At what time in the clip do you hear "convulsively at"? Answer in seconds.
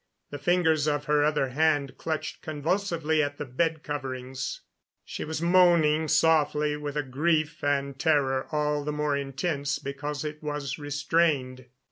2.41-3.37